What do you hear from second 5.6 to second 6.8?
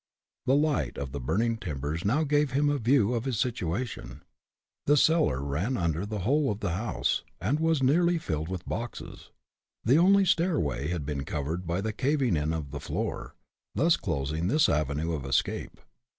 in under the whole of the